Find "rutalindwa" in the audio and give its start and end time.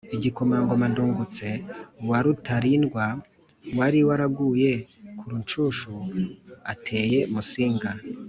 2.25-3.05